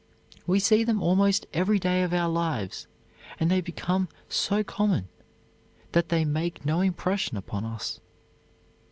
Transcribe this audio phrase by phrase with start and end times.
[0.47, 2.87] We see them almost every day of our lives
[3.39, 5.09] and they become so common
[5.91, 7.99] that they make no impression upon us.